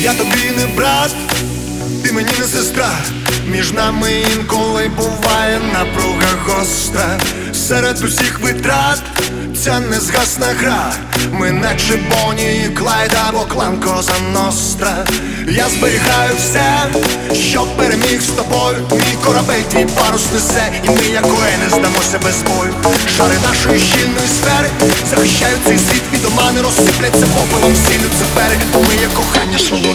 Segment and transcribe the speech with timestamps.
[0.00, 1.10] Я тобі не брат,
[2.04, 2.90] ти мені не сестра.
[3.46, 7.18] Між нами інколи буває напруга гостра.
[7.54, 9.02] Серед усіх витрат
[9.64, 10.92] ця незгасна гра.
[11.32, 15.06] Ми наче Бонні і Клайд або клан Коза Ностра.
[15.48, 16.86] Я зберігаю все,
[17.34, 18.88] що переміг з тобою.
[19.28, 21.24] Корабель твій парус несе, і ми, як
[21.62, 22.74] не здамося без бою.
[23.16, 24.68] Шари нашої щільної сфери
[25.10, 28.56] захищають цей світ від омани, розсипляться попелом, сіллю цифери.
[28.88, 29.94] Ми як кохання, шло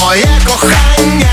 [0.00, 1.30] моє кохання,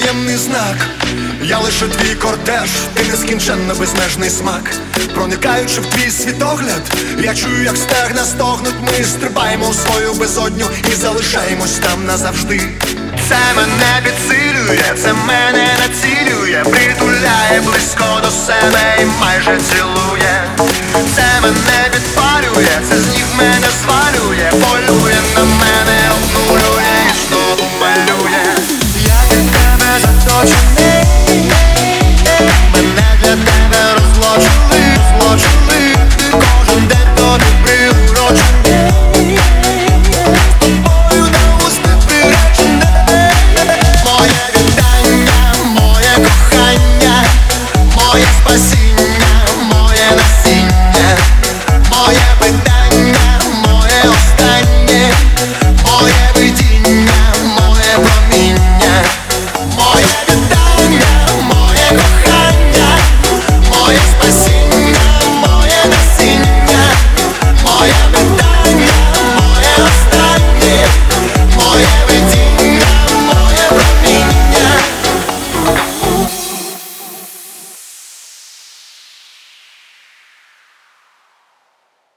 [0.00, 0.76] таємний знак.
[1.42, 4.70] Я лише твій кортеж, ти нескінченно безмежний смак.
[5.14, 6.82] Проникаючи в твій світогляд,
[7.18, 8.74] я чую, як стегна стогнуть.
[8.82, 12.60] Ми стрибаємо в свою безодню і залишаємось там назавжди.
[13.28, 20.25] Це мене підсилює, це мене націлює, притуляє близько до себе і майже цілує.